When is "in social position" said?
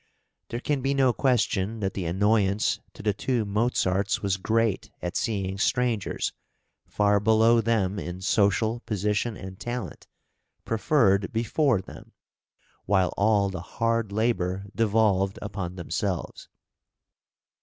7.99-9.37